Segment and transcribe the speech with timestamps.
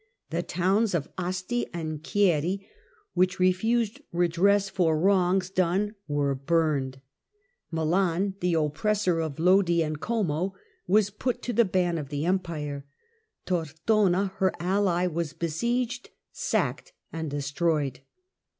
[0.31, 2.67] The towns of Asti and Chieri,
[3.13, 7.01] which refused redress for wrongs done, were burned;
[7.69, 10.55] Milan, the oppressor of Lodi and Como,
[10.87, 12.83] was put to the ban of the Empire;
[13.45, 17.99] Tortona, her ally, was besieged, sacked and destroyed.